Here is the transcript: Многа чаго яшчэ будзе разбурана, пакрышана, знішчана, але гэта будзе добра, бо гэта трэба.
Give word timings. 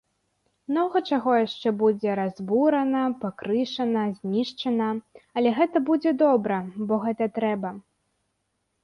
Многа 0.69 0.99
чаго 1.15 1.33
яшчэ 1.39 1.73
будзе 1.81 2.15
разбурана, 2.19 3.03
пакрышана, 3.25 4.05
знішчана, 4.21 4.87
але 5.41 5.53
гэта 5.61 5.77
будзе 5.91 6.15
добра, 6.25 6.57
бо 6.89 6.99
гэта 7.05 7.29
трэба. 7.37 7.69